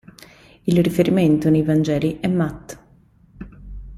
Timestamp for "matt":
2.27-2.79